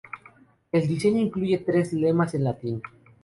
El 0.71 0.87
diseño 0.87 1.19
incluye 1.19 1.59
tres 1.59 1.93
lemas 1.93 2.33
en 2.33 2.45
latín. 2.45 2.81